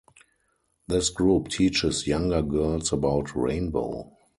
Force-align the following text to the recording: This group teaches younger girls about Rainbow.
This 0.87 1.11
group 1.11 1.49
teaches 1.49 2.07
younger 2.07 2.41
girls 2.41 2.91
about 2.91 3.35
Rainbow. 3.35 4.11